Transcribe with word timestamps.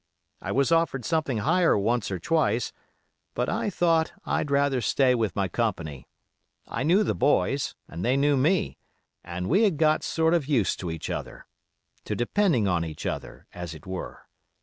I 0.41 0.51
was 0.51 0.71
offered 0.71 1.05
something 1.05 1.37
higher 1.37 1.77
once 1.77 2.09
or 2.09 2.17
twice, 2.17 2.73
but 3.35 3.49
I 3.49 3.69
thought 3.69 4.13
I'd 4.25 4.49
rather 4.49 4.81
stay 4.81 5.13
with 5.13 5.35
my 5.35 5.47
company; 5.47 6.07
I 6.67 6.81
knew 6.81 7.03
the 7.03 7.13
boys, 7.13 7.75
and 7.87 8.03
they 8.03 8.17
knew 8.17 8.35
me, 8.35 8.79
and 9.23 9.47
we 9.47 9.61
had 9.61 9.77
got 9.77 10.01
sort 10.03 10.33
of 10.33 10.47
used 10.47 10.79
to 10.79 10.89
each 10.89 11.11
other—to 11.11 12.15
depending 12.15 12.67
on 12.67 12.83
each 12.83 13.05
other, 13.05 13.45
as 13.53 13.75
it 13.75 13.85
were. 13.85 14.25